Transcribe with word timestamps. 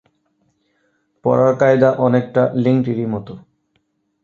পরার 1.25 1.53
কায়দা 1.57 1.89
অনেকটা 1.97 2.43
লেংটিরই 2.55 3.05
মতো। 3.05 3.33